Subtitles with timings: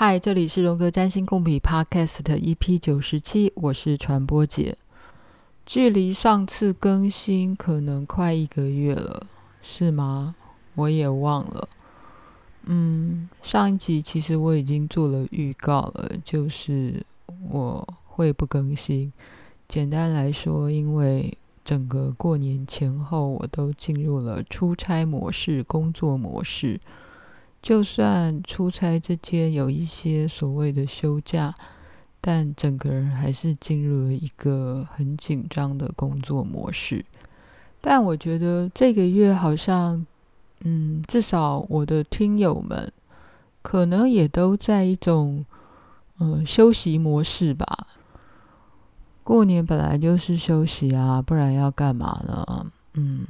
[0.00, 4.78] 嗨，这里是荣格占星共笔 Podcast EP 九十七，我是传播姐。
[5.66, 9.26] 距离上次更新可能快一个月了，
[9.60, 10.36] 是吗？
[10.76, 11.68] 我也忘了。
[12.66, 17.04] 嗯，上一集其实我已经做了预告了，就是
[17.50, 19.12] 我会不更新。
[19.66, 26.78] 简单来说，因为整个过年前后我都进入了出差模式、工作模式。
[27.60, 31.52] 就算出差之间有一些所谓的休假，
[32.20, 37.04] 但整个人还是进入了一个很紧张的工作模式。
[37.80, 40.06] 但我觉得这个月好像，
[40.60, 42.90] 嗯，至少我的听友们
[43.60, 45.44] 可能也都在一种，
[46.20, 47.88] 嗯，休息模式吧。
[49.24, 52.66] 过年本来就是休息啊，不然要干嘛呢？
[52.94, 53.26] 嗯，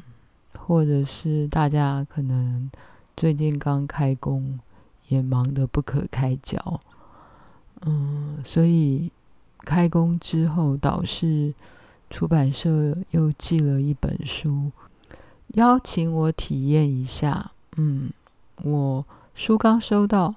[0.55, 2.71] 或者是大家可能。
[3.19, 4.61] 最近刚开工，
[5.09, 6.81] 也忙得不可开交。
[7.81, 9.11] 嗯，所以
[9.65, 11.53] 开工之后，导师
[12.11, 14.71] 出版社又寄了一本书，
[15.55, 17.51] 邀请我体验一下。
[17.77, 18.09] 嗯，
[18.63, 20.37] 我书刚收到，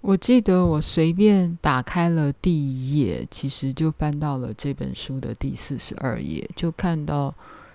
[0.00, 7.34] 我记得我随便打开了第一页，其实就翻到了这本书的第四十二页，就看到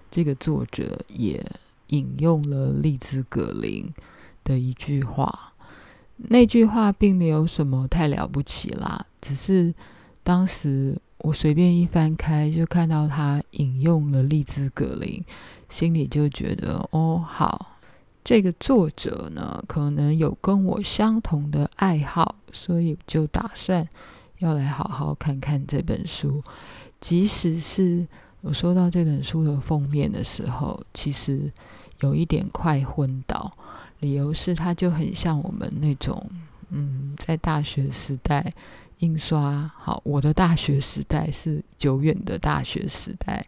[0.09, 1.45] 这个作者也
[1.87, 3.93] 引用了利兹·葛林。
[4.45, 5.53] 的一句话，
[6.15, 9.73] 那句话并没有什么太了不起啦，只是
[10.23, 15.21] 当时我随便一翻开，就看到他引用了丽兹·格林，
[15.67, 17.77] 心里就觉得哦，好，
[18.23, 23.87] 这个作者呢，可能有跟我相同的爱好，所以就打算
[24.39, 26.43] 要来好好看看这本书。
[27.01, 28.07] 即使是
[28.41, 31.51] 我收到这本书的封面的时候，其实
[32.01, 33.51] 有一点快昏倒。
[34.05, 36.29] 理由是，它就很像我们那种，
[36.69, 38.53] 嗯，在大学时代
[38.99, 39.71] 印刷。
[39.75, 43.43] 好，我的大学时代是久远的大学时代，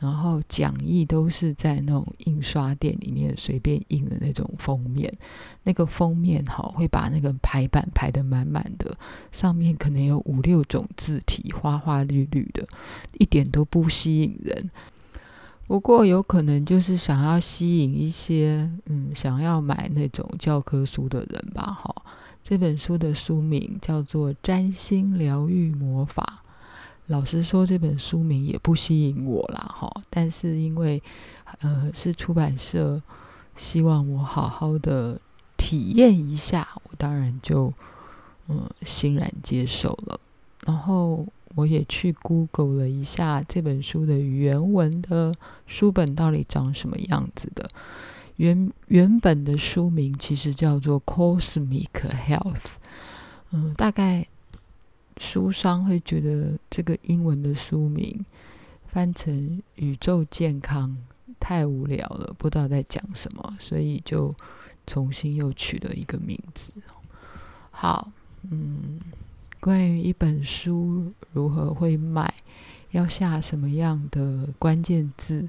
[0.00, 5.08] 然后讲义都是在那种印刷店里面随便印的那种封面。
[5.62, 8.92] 那个封面好，会把那个排版排得满满的，
[9.30, 12.66] 上面可能有五六种字体，花花绿绿的，
[13.18, 14.70] 一点都不吸引人。
[15.70, 21.62] 不过有可能就是想要吸引一些嗯，想要买那种教科书的人吧。
[21.62, 21.94] 哈，
[22.42, 26.42] 这本书的书名叫做《占星疗愈魔法》。
[27.06, 29.60] 老实说，这本书名也不吸引我啦。
[29.60, 31.00] 哈，但是因为
[31.60, 33.00] 呃是出版社
[33.54, 35.20] 希望我好好的
[35.56, 37.72] 体验一下，我当然就
[38.48, 40.18] 嗯欣然接受了。
[40.66, 41.24] 然后。
[41.56, 45.34] 我也去 Google 了一下这本书的原文的
[45.66, 47.68] 书本到底长什么样子的。
[48.36, 52.74] 原原本的书名其实叫做 Cosmic Health，
[53.50, 54.26] 嗯，大概
[55.18, 58.24] 书商会觉得这个英文的书名
[58.86, 60.96] 翻成宇宙健康
[61.38, 64.34] 太无聊了，不知道在讲什么，所以就
[64.86, 66.72] 重新又取了一个名字。
[67.70, 68.10] 好，
[68.50, 69.00] 嗯。
[69.60, 72.32] 关于一本书如何会卖，
[72.92, 75.46] 要下什么样的关键字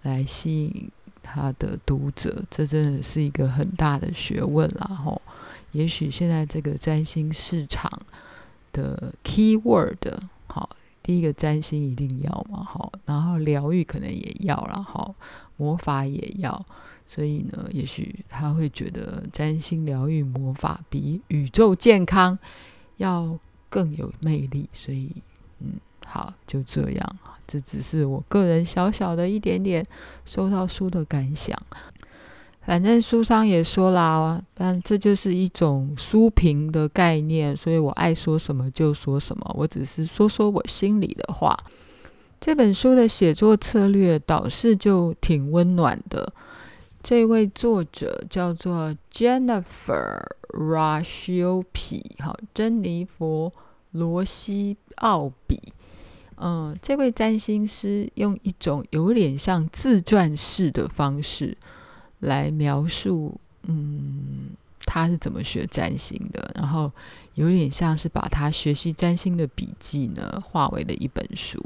[0.00, 0.90] 来吸引
[1.22, 4.86] 他的读者，这真的是一个很大的学问啦！
[4.86, 5.20] 吼，
[5.72, 7.90] 也许现在这个占星市场
[8.72, 9.98] 的 keyword，
[10.46, 10.70] 好，
[11.02, 15.14] 第一个占星一定要嘛，好，然后疗愈可能也要，然后
[15.58, 16.64] 魔法也要，
[17.06, 22.38] 所以呢，也许他会觉得占星疗愈魔法比宇宙健康
[22.96, 23.38] 要。
[23.70, 25.10] 更有魅力，所以，
[25.60, 27.16] 嗯，好，就这样。
[27.46, 29.82] 这只是我个人小小的一点点
[30.26, 31.58] 收到书的感想。
[32.62, 39.54] 反正书商也说啦，但这就是一种书评的概念，所以我爱说什么就说什么。
[39.56, 41.58] 我只是说说我心里的话。
[42.40, 46.32] 这本书的写作策略倒是就挺温暖的。
[47.02, 53.52] 这位作者叫做 Jennifer Rashiopi，好，珍妮佛
[53.92, 55.60] 罗西奥比。
[56.36, 61.56] 嗯，这位占星师用一种有点像自传式的方式
[62.20, 64.50] 来描述，嗯，
[64.86, 66.90] 他是怎么学占星的，然后
[67.34, 71.58] 有点像是把他学习占星的笔记呢化为了一本书。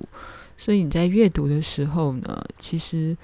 [0.59, 3.17] 所以你在阅读的时候呢，其实。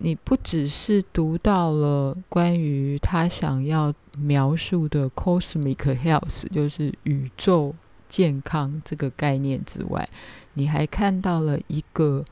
[0.00, 7.74] 你不只是读到了关于他想要描述的 cosmic health，就是宇宙
[8.08, 10.08] 健康这个概念之外，
[10.54, 12.24] 你还看到了一个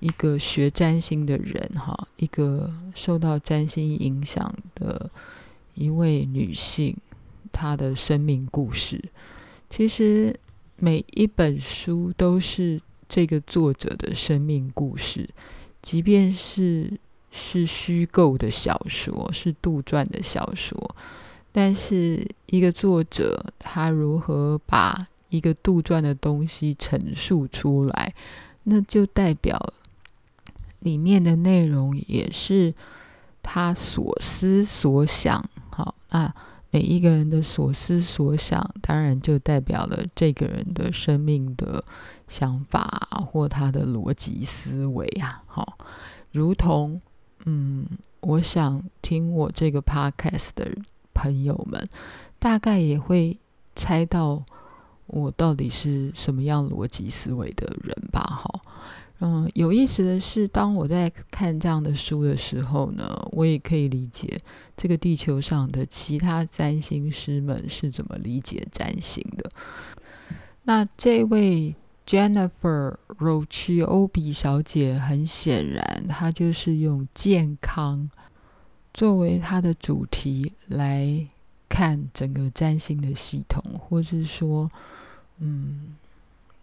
[0.00, 5.10] 一个学占星的人，哈，一个受到占星影响的
[5.74, 6.96] 一位女性，
[7.52, 9.02] 她的生命故事。
[9.70, 10.38] 其实
[10.76, 15.28] 每一本书都是这个作者的生命故事，
[15.82, 16.92] 即便是
[17.30, 20.94] 是虚构的小说，是杜撰的小说，
[21.60, 28.14] 但是一个作者他如何把一个杜撰的东西陈述出来，
[28.62, 29.58] 那就代表
[30.78, 32.72] 里面的内容也是
[33.42, 35.44] 他所思所想。
[35.70, 36.32] 好，那
[36.70, 41.82] 每一个人的所思所想，当然就代表了这个人的生命的
[42.28, 45.42] 想法或他的逻辑思维啊。
[45.48, 45.76] 好，
[46.30, 47.00] 如同
[47.46, 47.84] 嗯，
[48.20, 50.70] 我想听我这个 podcast 的
[51.18, 51.88] 朋友们，
[52.38, 53.36] 大概也会
[53.74, 54.44] 猜到
[55.06, 58.20] 我到底是什么样逻辑思维的人吧。
[58.20, 58.60] 好。
[59.20, 64.40] 嗯，有意思的是，当我在看这样的书的时候呢，我也可以理解
[64.76, 69.50] 这个地球上的其他占星师们是怎么理解占星的。
[70.62, 71.74] 那这位
[72.06, 78.08] Jennifer Rocchiobi 小姐，很显然她就是用健康
[78.92, 81.26] 作为他的主题来
[81.68, 84.70] 看整个占星的系统，或是说，
[85.38, 85.94] 嗯。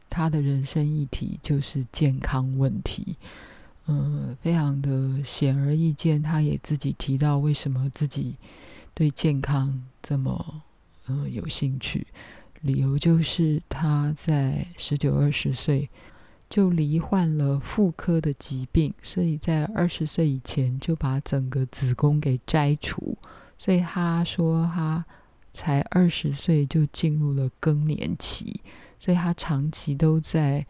[0.08, 3.18] 他的人生议题就是健康问题，
[3.86, 6.24] 嗯，非常的显而易见。
[6.24, 8.36] 他也自己提到为什么自己
[8.94, 10.62] 对健康这么
[11.08, 12.08] 嗯有兴趣，
[12.62, 15.90] 理由就是他在十九二十岁
[16.50, 23.18] 就罹患了妇科的疾病，所以在二十岁以前就把整个子宫给摘除，
[23.58, 25.04] 所以他说他
[25.52, 28.62] 才二十岁就进入了更年期。
[28.98, 30.66] 所以他长期都在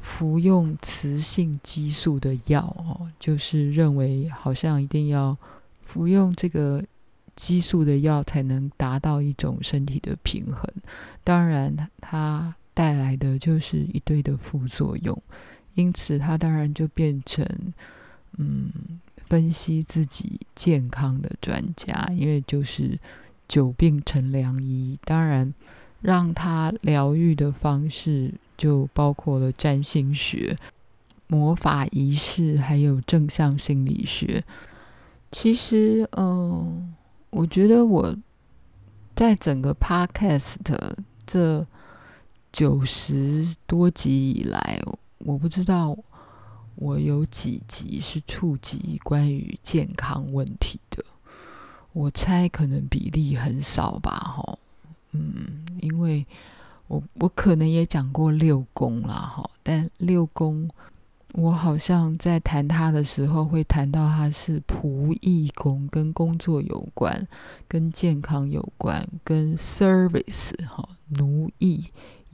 [0.00, 5.36] 服用雌性激素的药哦，就是认为好像一定要
[5.82, 6.82] 服用这个
[7.36, 10.68] 激素的药才能达到一种身体的平衡。
[11.22, 15.20] 当然，他带来的就是一堆的副作用，
[15.72, 17.42] 因此他当然就变成
[18.36, 18.70] 嗯
[19.26, 22.98] 分析自己健康的专家，因为就是
[23.48, 24.98] 久病成良医。
[25.04, 25.52] 当然。
[26.02, 30.56] 让他疗愈的方式就包括了占星学、
[31.26, 34.44] 魔法仪式，还有正向心理学。
[35.32, 36.94] 其实，嗯，
[37.30, 38.14] 我觉得我
[39.16, 40.56] 在整个 Podcast
[41.24, 41.66] 这
[42.56, 44.80] 九十多集以来，
[45.18, 45.94] 我不知道
[46.76, 51.04] 我有几集是触及关于健康问题的。
[51.92, 54.58] 我猜可能比例很少吧，哈。
[55.10, 56.26] 嗯，因为
[56.86, 60.66] 我我可能也讲过六宫啦，哈，但六宫
[61.34, 67.28] 我好像在谈它的时候会谈到它是仆役宫，跟工作有关，
[67.68, 71.84] 跟健康有关，跟 service 哈奴役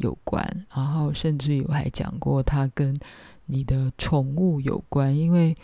[0.03, 2.99] 有关，然后甚至有还讲过它跟
[3.47, 5.57] 你的宠物有关，因为。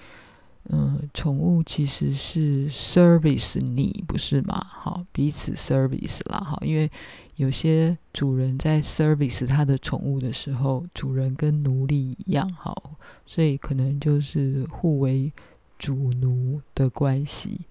[0.70, 4.62] 嗯，宠物其实是 service 你，不是吗？
[4.68, 6.90] 好，彼此 service 啦，好，因为
[7.36, 15.32] 有些主人在 service 他的宠物的时候，主人跟奴隶一样，好，所以可能就是互为
[15.78, 17.62] 主奴的关系。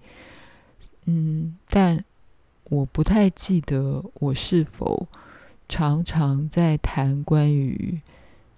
[1.04, 2.04] 嗯，但
[2.64, 5.06] 我不太记得我是否
[5.68, 8.00] 常常在谈关于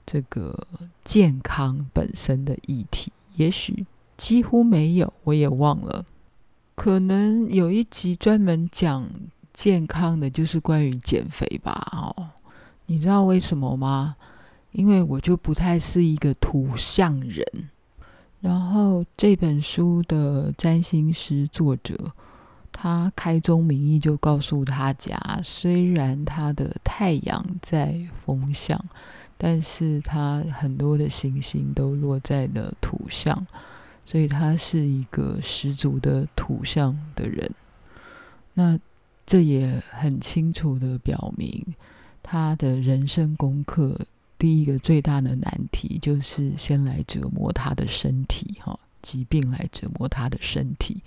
[0.07, 0.67] 这个
[1.05, 3.87] 健康本身的议题，也许。
[4.17, 6.05] 几乎没有，我也忘了。
[6.75, 9.09] 可能有一集专门讲
[9.55, 11.73] 健康的，就是关于减肥吧。
[11.93, 12.29] 哦，
[12.85, 14.17] 你知道为什么吗？
[14.73, 17.45] 因为我就不太是一个土象人。
[18.40, 22.12] 然后这本书的占星师作者，
[22.73, 28.83] 他开宗明义就告诉大家，虽然他的太阳在风象，
[29.37, 33.47] 但是他很多的行星都落在了土象。
[34.07, 37.49] 所以他是一个十足的土象的人，
[38.55, 38.77] 那
[39.25, 41.65] 这也很清楚地表明，
[42.21, 43.97] 他的人生功课
[44.37, 51.00] 第一个最大的难题就是先来折磨他的身体，哈，疾病来折磨他的身体。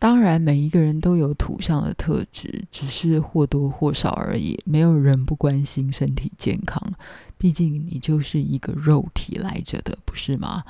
[0.00, 4.58] 当然，每一个人都有土象的特质，只是或多或少而已。
[4.64, 6.82] 没有人不关心身体健康，
[7.36, 10.64] 毕竟你就是一个肉体来着的，不是吗？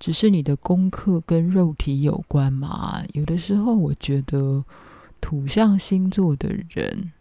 [0.00, 3.04] 只是你的功课跟肉体有关嘛？
[3.12, 4.64] 有的时候，我觉得
[5.20, 7.12] 土象星座的人，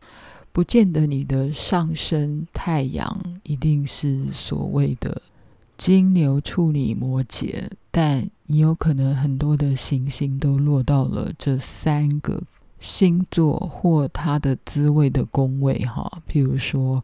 [0.52, 5.22] 不见得你的上升太阳一定是所谓的
[5.82, 12.40] 金牛、处女、摩羯，但你有可能很多的行星都落到了这三个
[12.80, 17.04] 星座或它的滋味的宫位哈，譬如说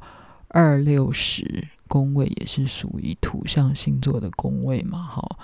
[0.50, 5.39] 二六十宫位也是属于土象星座的宫位嘛，哈，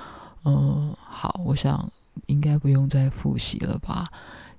[0.45, 1.91] 嗯，好，我想
[2.27, 4.07] 应该不用再复习了吧。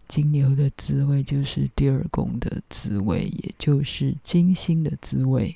[0.09, 5.55] 金牛的滋味就是第二宫的滋味，也就是金星的滋味；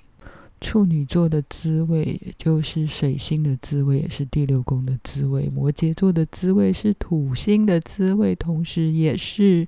[0.61, 9.67] 处女座的滋味，也就是水星的滋味，也是第六宫的滋味；摩羯座的滋味是土星的滋味，同时也是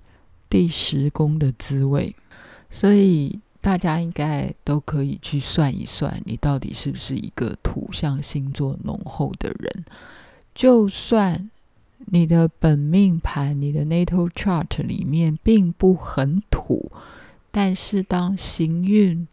[0.48, 2.14] 第十宫的滋味。
[2.70, 9.84] 所以大家应该都可以去算一算，你到底是不是一个土象星座浓厚的人？
[10.54, 11.50] 就算。
[12.06, 16.90] 你的本命盘，你的 natal chart 里面并不很土，
[17.50, 19.28] 但是当行运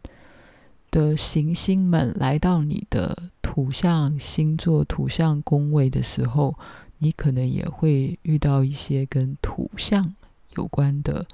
[0.90, 6.54] 的行星们来到你的土象星座、土象宫位的时候，
[6.98, 10.14] 你可能也会遇到一些跟土象
[10.56, 11.26] 有关的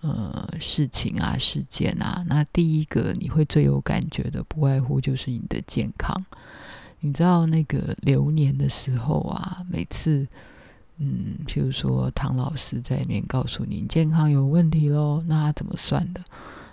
[0.00, 2.24] 呃事情啊、事件啊。
[2.28, 6.24] 那第一个你会最有感觉的，不外乎就是你的健康。
[7.00, 10.26] 你知道那个流年的时候啊，每次。
[11.00, 16.20] 嗯，譬如说唐老师在里面告诉你，健康有问题喽，那他怎么算的？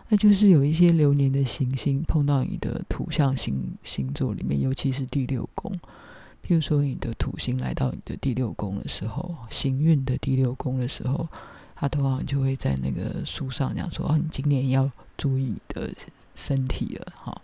[0.09, 5.71] 那就是有一些流年的行星碰到你的土象星星座里面，尤其是第六宫。
[6.47, 11.27] 譬如说你的土星来到你的第六宫的时候，行运的第六宫的时候，
[11.75, 15.91] 他通常就会在那个书上讲说：“哦，你今年要注意你的
[16.35, 17.41] 身体了。”哈。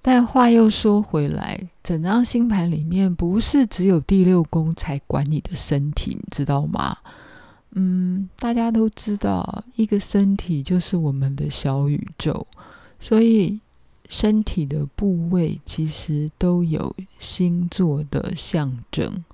[0.00, 6.96] 但话又说回来，整张星盘里面不是只有第六宫才管你的身体，你知道吗？
[7.72, 12.46] 嗯，大家都知道，一个身体就是我们的小宇宙，
[12.98, 13.60] 所以
[14.08, 19.24] 身体的部位其实都有星座的象征。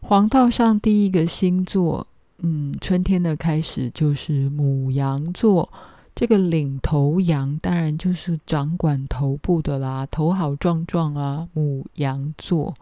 [0.00, 2.06] 黄道上第一个星座，
[2.38, 5.68] 嗯，春天的开始就是母羊座。
[6.14, 12.74] 这个领头羊当然就是掌管头部的啦，头好壮壮啊，母羊座。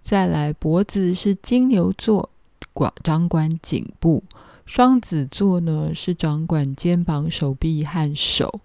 [0.00, 2.30] 再来脖子是金牛座，
[2.78, 4.22] 管掌管颈部；
[4.64, 8.60] 双子座呢是掌管肩膀、手臂和手。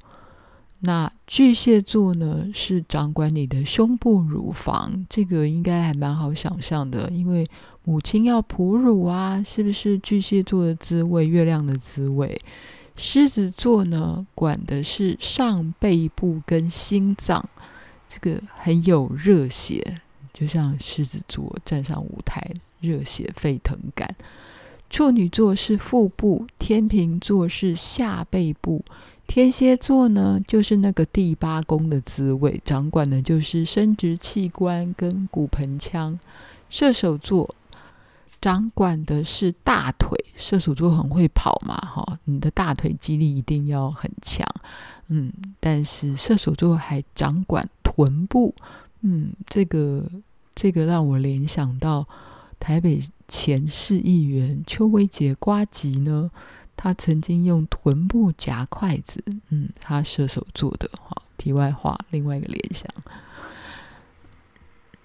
[0.81, 5.03] 那巨蟹座呢是掌管你的胸部、乳房。
[5.09, 7.43] 这个应该还蛮好想象的，因为
[7.83, 11.25] 母亲要哺乳啊，是不是巨蟹座的滋味？
[11.25, 12.39] 月亮的滋味。
[12.95, 17.43] 狮子座呢，管的是上背部跟心脏，
[18.07, 20.01] 这个很有热血，
[20.31, 22.47] 就像狮子座站上舞台，
[22.83, 24.15] 热血沸腾感。
[24.89, 28.85] 处女座是腹部，天秤座是下背部，
[29.25, 36.19] 天蝎座呢，就是那个第八宫的滋味，掌管的就是生殖器官跟骨盆腔。
[36.69, 37.55] 射手座。
[38.41, 44.45] 掌管的是大腿，射手座很会跑嘛，哈，你的大腿肌力一定要很强，
[45.07, 48.53] 嗯，但是射手座还掌管臀部，
[48.99, 50.03] 嗯，这个
[50.53, 52.05] 这个让我联想到
[52.63, 56.31] 台北前市议员邱威杰瓜吉呢，
[56.77, 62.89] 他曾经用臀部夹筷子，嗯，他射手座的，哈，题外话，另外一个联想。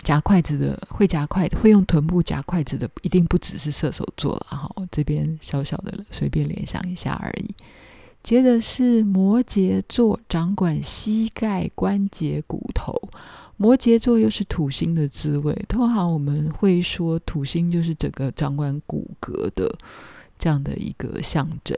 [0.04, 4.72] 夹筷子的会夹筷子，会用臀部夹筷子的，一定不只是射手座了哈。
[4.92, 7.52] 这边小小的随便联想一下而已。
[8.22, 13.10] 接着是摩羯座，掌管膝盖、关节、骨头。
[13.58, 19.70] 摩羯座又是土星的滋味，通常我们会说土星就是整个掌管骨骼的
[20.38, 21.76] 这样的一个象征。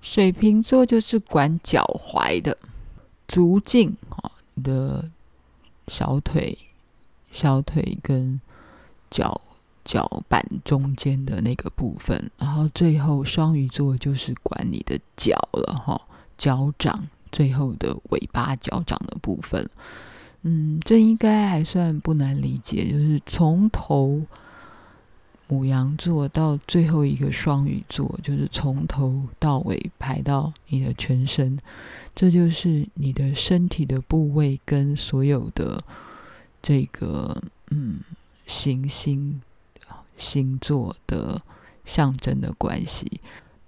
[0.00, 2.58] 水瓶座就是管脚踝的，
[3.28, 5.08] 足径啊，你的
[5.86, 6.58] 小腿。
[7.30, 8.38] 小腿跟
[9.10, 9.40] 脚
[9.86, 15.98] 脚板中间的那个部分，然后最后双鱼座就是管你的脚了哈，
[16.36, 19.66] 脚掌最后的尾巴脚掌的部分。
[20.42, 24.22] 嗯，这应该还算不难理解，就是从头
[25.48, 31.58] 牡羊座到最后一个双鱼座，就是从头到尾排到你的全身，
[32.14, 35.82] 这就是你的身体的部位跟所有的。
[36.64, 37.98] 这个嗯，
[38.46, 39.40] 行星
[40.16, 41.42] 星座的
[41.84, 43.20] 象征的关系。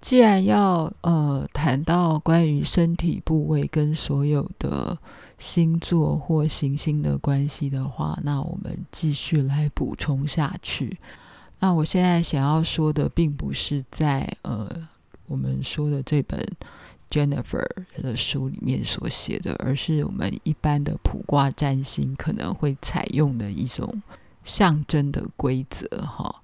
[0.05, 4.95] 既然要呃谈到关于身体部位跟所有的
[5.39, 10.99] 星座或行星的关系的话，那我们继续来补充下去。
[11.57, 14.69] 那我现在想要说的，并不是在呃
[15.25, 16.39] 我们说的这本。
[17.09, 17.65] Jennifer
[18.01, 24.03] 的书里面所写的，而是我们一般的卜卦占星可能会采用的一种
[24.43, 26.43] 象征的规则，哈。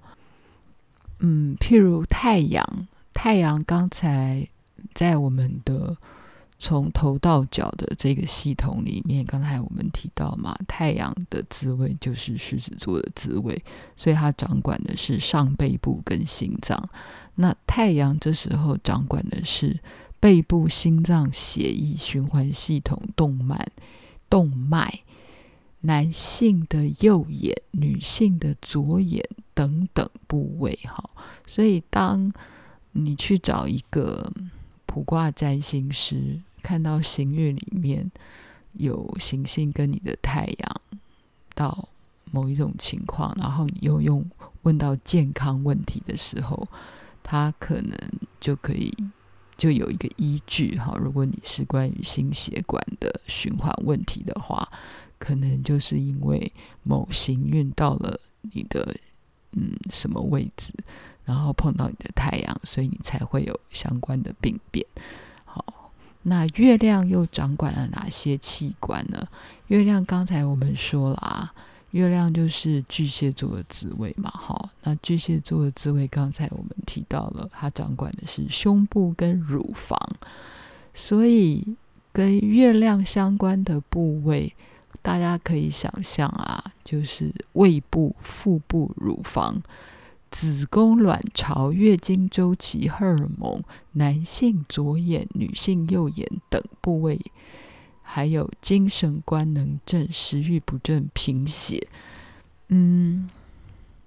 [1.20, 4.48] 嗯，譬如太阳，太阳刚才
[4.94, 5.96] 在我们的
[6.58, 13.64] 从头到脚的这个系统里面，刚才我们提到嘛，太阳的滋味就是狮子座的滋味，
[13.96, 16.90] 所以它掌管的是上背部跟心脏。
[17.36, 19.80] 那太阳这时候掌管的是
[20.20, 23.68] 背部、心脏、血液循环系统、动脉、
[24.30, 25.02] 动脉。
[25.84, 31.10] 男性的右眼、女性的左眼等等部位，哈，
[31.48, 32.32] 所以当
[32.92, 34.32] 你去找一个
[34.86, 38.12] 卜卦占星师，看到行运里面
[38.74, 40.82] 有行星跟你的太阳
[41.54, 41.90] 到
[42.32, 44.24] 某一种情况，然后你又用
[44.64, 46.68] 问到健康问题的时候，
[47.24, 47.98] 他可能
[48.40, 48.94] 就可以
[49.58, 50.98] 就有一个依据，哈。
[50.98, 54.68] 如果你是关于心血管的循环问题的话。
[55.24, 58.20] 可能就是因为某行运到了
[58.54, 58.98] 你的
[59.54, 60.74] 嗯什么位置，
[61.26, 64.86] 然后碰到你的太阳，所以你才会有相关的病变。
[65.46, 65.92] 好，
[66.24, 69.28] 那月亮又掌管了哪些器官呢？
[69.68, 71.54] 月亮刚才我们说了啊，
[71.92, 74.30] 月亮就是巨蟹座的滋味嘛。
[74.32, 79.98] 好，那巨蟹座的滋味，刚才我们提到了，它掌管的是胸部跟乳房，
[80.94, 81.76] 所以
[82.12, 84.54] 跟月亮相关的部位。
[85.02, 89.62] 大家可以想象啊，就是胃部、腹部、乳房、
[90.30, 97.20] 子宫、卵巢、月经周期、荷尔蒙、男性左眼、女性右眼等部位，
[98.04, 101.88] 还有精神官能症、食欲不振、贫血。
[102.68, 103.28] 嗯，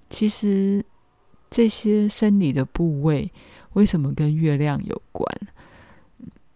[0.08, 0.84] 其实
[1.50, 3.32] 这些生理的部位
[3.72, 5.28] 为什么跟月亮有关？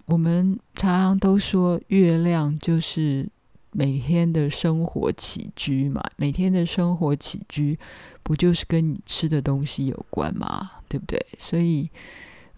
[0.06, 3.28] 我们常常都说月亮就是。
[3.70, 7.78] 每天的生活起居嘛，每天的生活起居
[8.22, 10.70] 不就是跟你吃的东西有关吗？
[10.88, 11.24] 对不对？
[11.38, 11.88] 所以，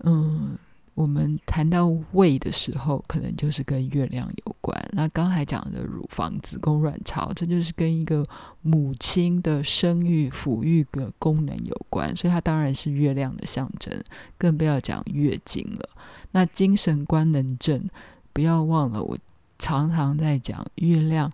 [0.05, 0.57] 嗯，
[0.95, 4.89] 我们谈到胃的时候，可能就是跟月亮有关。
[4.93, 8.25] 那刚才讲的乳房、子宫、卵巢，这就是跟一个
[8.63, 13.93] 母亲的生育、抚育的功能有关，所以它当然是月亮的象征。
[14.39, 15.89] 更不要讲月经了。
[16.31, 17.89] 那精神官能症，
[18.33, 19.19] 不要忘了我。
[19.61, 21.31] 常常在讲月亮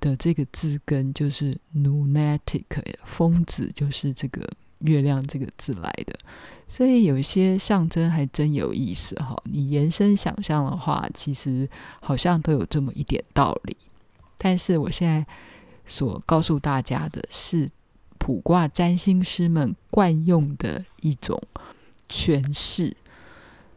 [0.00, 2.64] 的这个字根就是 lunatic，
[3.04, 6.16] 疯子就是这个月亮这个字来的，
[6.68, 9.36] 所以有些象征还真有意思哈。
[9.44, 11.68] 你延伸想象的话，其实
[12.00, 13.76] 好像都有这么一点道理。
[14.36, 15.26] 但是我现在
[15.84, 17.68] 所告诉大家的是
[18.18, 21.42] 卜卦占星师们惯用的一种
[22.08, 22.96] 诠释，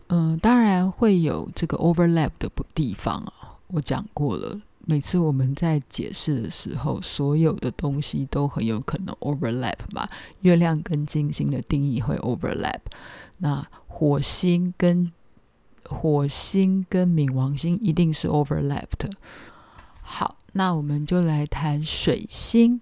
[0.10, 3.34] 嗯，当然会有这个 overlap 的地方啊。
[3.71, 10.07] 我讲过了，每次我们在解释的时候，所有的东西都很有可能 overlap 嘛。
[10.41, 12.81] 月亮跟金星的定义会 overlap，
[13.38, 15.12] 那火星跟
[15.88, 19.10] 火星跟冥王星一定是 overlap 的。
[20.01, 22.81] 好，那我们就来谈水星。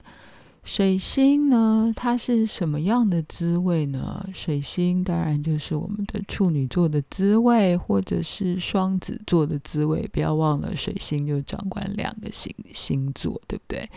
[0.70, 4.24] 水星呢，它是什么样的滋味呢？
[4.36, 10.08] 水星当然就是我们的处女座的滋味，或者是双子座的滋味。
[10.14, 13.90] 不要忘了，水星就掌管两个星星座，对不对？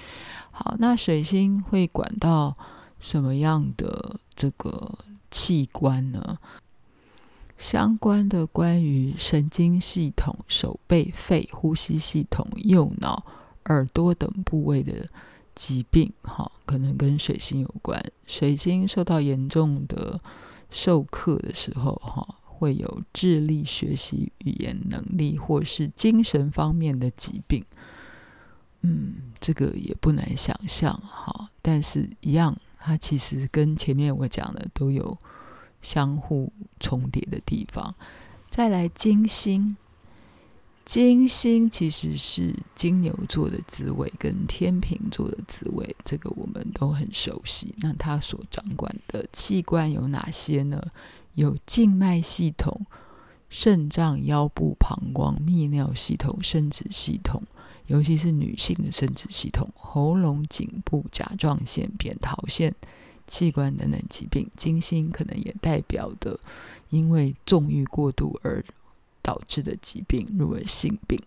[0.51, 2.57] 好，那水星会管到
[2.99, 4.99] 什么样的这个
[5.31, 6.39] 器官呢？
[7.59, 13.23] 相关的关于神经系统、手背、肺、呼吸系统、右脑、
[13.67, 15.07] 耳朵等部位的。
[15.55, 18.03] 疾病哈，可能跟水星有关。
[18.27, 20.21] 水星受到严重的
[20.71, 27.65] 受克的时候，哈，会有智力、学习、语言能力或是精神方面的疾病。
[28.81, 31.51] 嗯，这个也不难想象哈。
[31.61, 35.17] 但是，一样，它其实跟前面我讲的都有
[35.81, 37.95] 相互重叠的地方。
[38.49, 39.77] 再来，金星。
[40.85, 47.73] 金星其实是金牛座的滋味，跟天秤座的滋味，这个我们都很熟悉。
[47.79, 50.83] 那它所掌管的器官有哪些呢？
[51.35, 52.85] 有静脉系统、
[53.49, 57.43] 肾脏、腰部、膀胱、泌尿系统、生殖系统，
[57.87, 62.75] 尤其是女性的生殖系统、喉咙、颈部、甲状腺、扁桃腺
[63.27, 64.47] 器官等等疾病。
[64.57, 66.39] 金星可能也代表的，
[66.91, 68.63] 因为纵欲过度而
[69.23, 71.21] 导致的疾病，入为性病。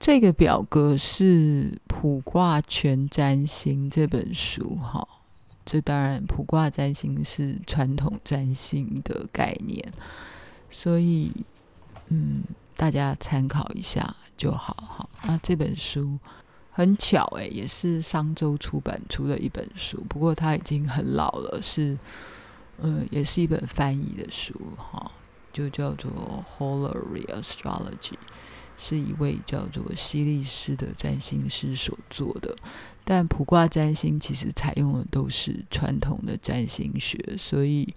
[0.00, 5.06] 这个表格是《卜卦全占星》这本书，哈，
[5.64, 9.92] 这当然卜卦占星是传统占星的概念，
[10.70, 11.32] 所以，
[12.08, 12.42] 嗯，
[12.76, 15.08] 大家参考一下就好，哈。
[15.22, 16.18] 那这本书
[16.70, 21.96] 很巧，诶，也是商周出版出的一本书，不过它已经很老了，是
[22.76, 25.10] 呃，也是一本翻译的书哈，
[25.54, 28.12] 就叫做《Holary Astrology》，
[28.76, 32.54] 是一位叫做希利斯的占星师所做的。
[33.04, 37.94] 但卜卦占星其实采用的都是传统的占星学，所以。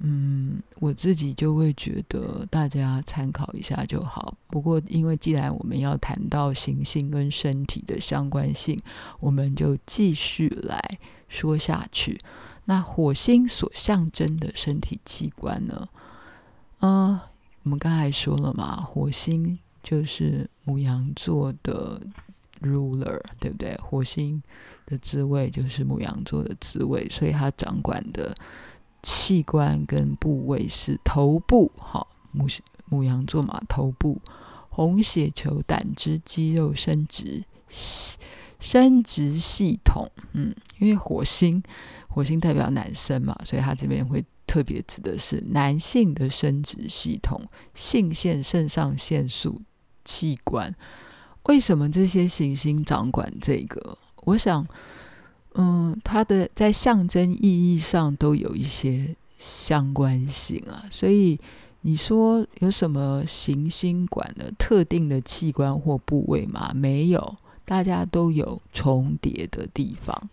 [0.00, 4.32] 嗯，我自己就会觉得大家参考一下就好。
[4.46, 8.78] 不过，因为既然我们要谈到行星跟身体的相关性，
[9.18, 10.80] 我们就继续来
[11.28, 12.20] 说下去。
[12.66, 15.88] 那火星所象征的身体器官呢？
[16.80, 17.18] 嗯、
[17.62, 22.00] 我们刚才说了嘛，火星就是母羊座的
[22.60, 23.76] ruler，对不对？
[23.82, 24.42] 火星
[24.86, 28.34] 的滋味就是母羊座的滋味，所以它掌管的。
[29.00, 32.48] 器官跟部位是头部，好，母
[32.86, 34.20] 母羊座嘛，头部，
[34.68, 37.44] 红血球、胆汁、肌肉、生殖
[38.58, 41.62] 生殖系统，嗯，因为火星
[42.08, 49.60] 火星代表男生嘛，所以他这边会特别指的是男性的生殖系统、性腺、肾上腺素
[50.04, 50.74] 器官。
[51.44, 53.98] 为什么这些行星掌管这个？
[54.24, 54.66] 我想。
[55.60, 61.40] 嗯，它的在象征意义上都有一些相关性啊，所以
[61.80, 66.70] 你说有什么行星管的特定的器官或部位吗？
[66.74, 70.30] 没有，大家都有重叠的地方。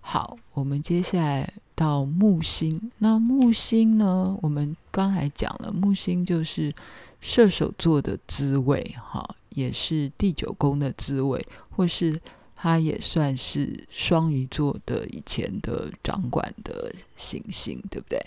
[0.00, 2.90] 好，我们接下来到木星。
[2.98, 4.36] 那木星呢？
[4.42, 6.74] 我们刚才讲了，木星就是
[7.20, 12.20] 射手座的滋味，哈，也是第九宫的滋味，或是。
[12.64, 18.24] 它也算是双鱼座的以前的掌管的行星，对不对？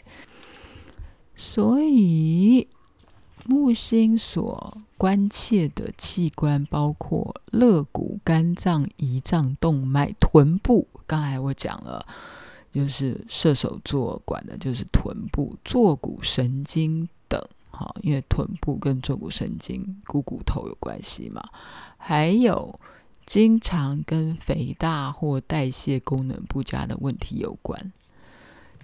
[1.38, 2.68] 所以
[3.46, 10.86] 木星所关切的器官包括肋骨、肝脏、胰脏、动脉、臀部。
[11.08, 12.06] 刚才我讲了，
[12.76, 17.42] 就是射手座管的就是臀部、坐骨神经等。
[17.72, 21.42] 哈，因为臀部跟坐骨神经、股骨头有关系嘛，
[21.98, 22.80] 还有。
[23.28, 27.92] 经常跟肥大或代谢功能不佳的问题有关。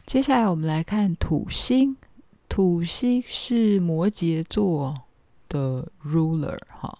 [0.04, 1.96] 接下来我们来看土星，
[2.50, 5.04] 土星是摩羯座
[5.48, 6.98] 的 ruler 哈，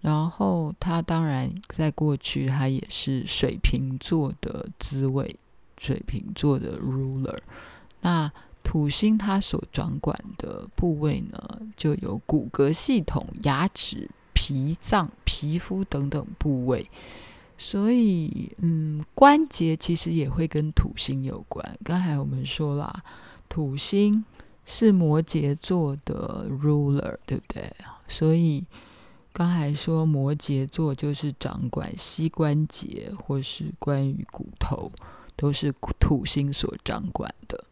[0.00, 5.38] 然后它当然在过去它也是水瓶座的滋味，
[5.82, 7.38] 水瓶座的 ruler。
[8.00, 8.30] 那
[8.62, 14.08] 土星它所掌管的部位呢，就有骨骼系统、牙齿。
[14.34, 16.90] 脾脏、皮肤等等部位，
[17.56, 21.78] 所以嗯，关节其实也会跟土星有关。
[21.84, 23.04] 刚才我们说啦，
[23.48, 24.24] 土星
[24.64, 27.72] 是摩羯座的 ruler，对不对？
[28.08, 28.64] 所以
[29.32, 34.90] 刚才说摩羯座就是掌管膝关节或是关于骨头，
[35.36, 37.64] 都是土星所掌管的。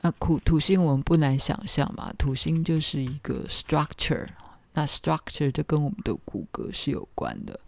[0.00, 4.26] 那土土星我们不难想象嘛，土星就是一个 structure。
[4.74, 7.58] 那 structure 就跟我们的骨骼是有关的。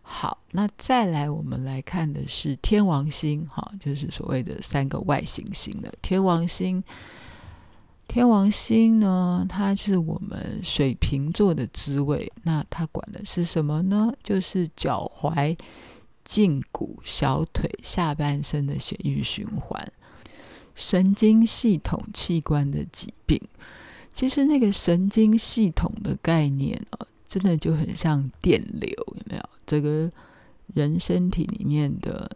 [0.00, 6.82] 好，那再来我们来看的是天王星，哈，就是所谓的三个外行星的天王星。
[8.06, 12.32] 天王星呢，它是我们水瓶座的滋味。
[12.44, 14.12] 那它管的是什么呢？
[14.22, 15.58] 就是脚踝、
[16.26, 19.92] 胫骨、小腿、下半身的血液循环、
[20.74, 23.40] 神经系统器官的疾病。
[24.12, 29.42] 其实那个神经系统的概念啊，真的就很像电流，有没有？
[29.66, 30.10] 这个
[30.74, 32.30] 人身体里面的，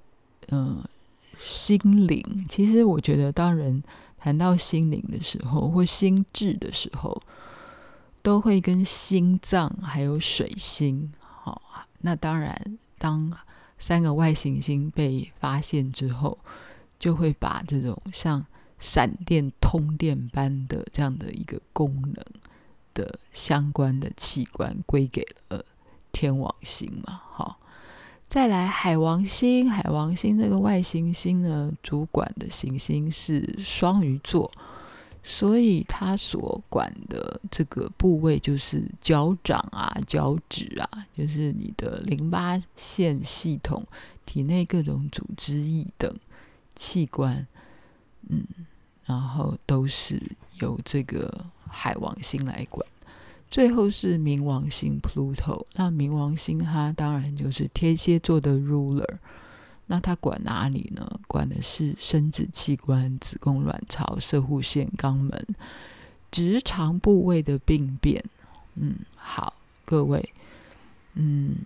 [0.49, 0.91] 嗯、呃，
[1.39, 2.23] 心灵。
[2.49, 3.83] 其实我觉得，当人
[4.19, 7.21] 谈到心灵的时候，或心智的时候，
[8.21, 11.11] 都会跟心脏还有水星。
[11.19, 13.33] 好、哦，那当然，当
[13.81, 16.39] 三个外行星被发现之后，
[17.01, 18.47] 就会把这种像。
[18.83, 22.15] 闪电通电般的这样的一个功能
[22.95, 25.63] 的相关的器官归给了
[26.13, 27.61] 天王星嘛，好，
[28.27, 34.51] 再来海王星，海王星这个外行星呢，主管的行星是双鱼座，
[35.23, 43.87] 所以它所管的这个部位就是脚掌啊、脚趾啊，就是你的淋巴腺系统、
[44.25, 46.13] 体内各种组织液等
[46.75, 47.47] 器官，
[48.29, 48.45] 嗯。
[49.07, 50.23] 然后都是
[50.61, 52.87] 由这个海王星来管，
[53.51, 55.65] 最后是冥王星 Pluto。
[55.75, 59.17] 那冥王星它当然就是天蝎座的 ruler，
[59.93, 61.05] 那它管哪里呢？
[61.27, 65.47] 管的是生殖器官、子宫、卵巢、射护腺、肛门、
[66.31, 68.25] 直肠部位的病变。
[68.77, 69.53] 嗯，好，
[69.85, 70.33] 各位，
[71.15, 71.57] 嗯，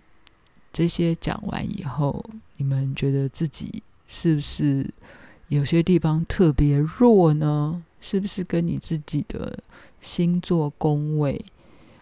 [0.73, 2.25] 这些讲完以后，
[2.57, 4.89] 你们觉得自己是不是？
[5.49, 7.83] 有些地方特别弱呢？
[8.01, 9.59] 是不是跟你自己的
[10.01, 11.45] 星座宫位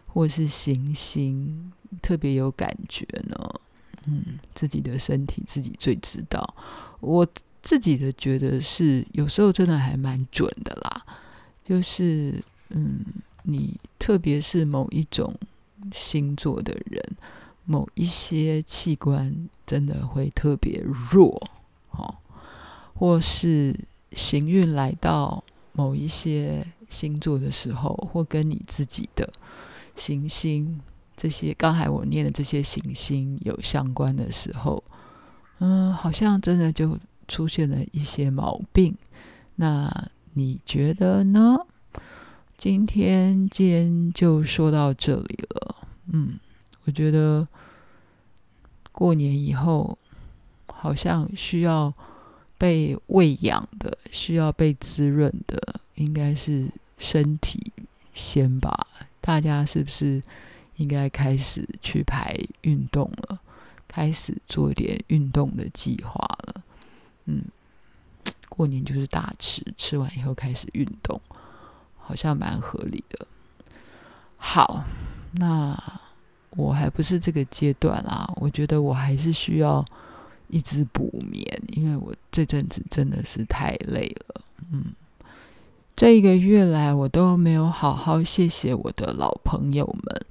[0.08, 3.36] 或是行星特别有感觉呢？
[4.08, 6.56] 嗯，自己的身体自己最知道。
[7.00, 7.28] 我
[7.62, 11.06] 自己的觉得是，有时候真的还蛮准的啦。
[11.66, 13.00] 就是，嗯，
[13.44, 15.34] 你特别是某一种
[15.94, 17.02] 星座的人，
[17.66, 21.42] 某一些器官真的会特别弱，
[21.92, 22.16] 哦，
[22.94, 23.74] 或是
[24.12, 29.32] 行运来到某一些星座的时候，或跟你自己的
[29.96, 30.82] 行星
[31.24, 34.84] 这些刚才我念的这些行星有相关的时候，
[35.60, 38.94] 嗯，好像真的就出现了一些毛病。
[39.56, 39.90] 那
[40.34, 41.58] 你觉得呢？
[42.58, 45.76] 今天既然就说到这里了。
[46.12, 46.38] 嗯，
[46.84, 47.48] 我觉得
[48.92, 49.98] 过年以后
[50.66, 51.94] 好像需要
[52.58, 57.72] 被喂养的，需要被滋润的，应该是身体
[58.14, 58.88] 先吧。
[59.22, 60.22] 大家是不是
[60.84, 63.40] 应该开始去排运动了？
[63.88, 66.62] 开始做一点运动的计划了？
[67.26, 67.44] 嗯。
[68.56, 71.20] 过年就是大吃，吃完以后开始运动，
[71.98, 73.26] 好像蛮合理的。
[74.38, 74.84] 好，
[75.32, 75.76] 那
[76.52, 79.84] 我还不是这个阶段啦，我觉得我还是需要
[80.50, 84.42] 一直补眠，因为我这阵子真的是太累了。
[84.72, 84.94] 嗯，
[85.96, 90.26] 这一个月来我都没有好好谢谢我的老朋友们。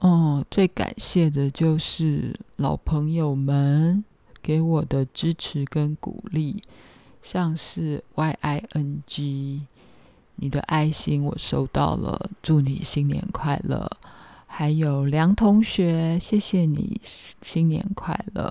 [0.00, 4.02] 哦，最感谢的就是老朋友们
[4.42, 6.62] 给我的支持跟鼓励。
[7.22, 9.60] 像是 Y I N G，
[10.36, 13.90] 你的爱心我收到了，祝你新年快乐。
[14.46, 16.98] 还有梁同学，谢谢你，
[17.42, 18.50] 新年快乐。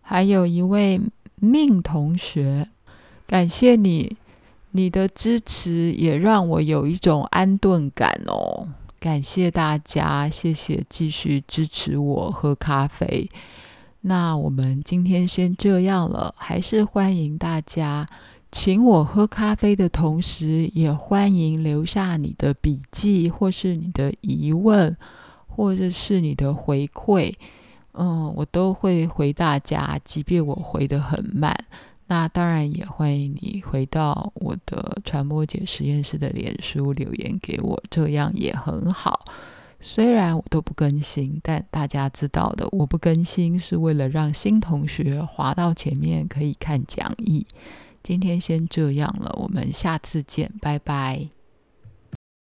[0.00, 1.00] 还有一位
[1.34, 2.68] 命同学，
[3.26, 4.16] 感谢你，
[4.70, 8.68] 你的支持也让我有一种安顿感哦。
[9.00, 13.30] 感谢大家，谢谢继续支持我喝咖啡。
[14.02, 18.06] 那我们今天先这样了，还是欢迎大家
[18.52, 24.94] 请我喝咖啡的同时，也欢迎留下你的笔记，或是你的疑问，
[25.46, 27.32] 或者是你的回馈，
[27.94, 31.56] 嗯，我都会回大家，即便我回得很慢。
[32.10, 39.24] 那当然也欢迎你回到我的传播姐实验室的脸书留言给我，这样也很好。
[39.80, 47.46] 虽然我都不更新，但大家知道的，我不更新是为了让新同学滑到前面可以看讲义。
[48.02, 51.39] 今天先这样了，我们下次见，拜拜。